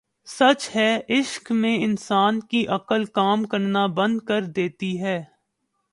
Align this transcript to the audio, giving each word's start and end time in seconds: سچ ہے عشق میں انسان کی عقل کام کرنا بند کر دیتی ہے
سچ 0.27 0.69
ہے 0.75 0.89
عشق 1.09 1.51
میں 1.51 1.75
انسان 1.83 2.39
کی 2.49 2.65
عقل 2.67 3.05
کام 3.13 3.43
کرنا 3.45 3.85
بند 3.95 4.19
کر 4.21 4.45
دیتی 4.55 4.99
ہے 5.01 5.21